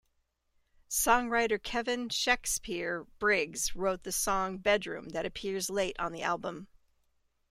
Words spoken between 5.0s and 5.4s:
that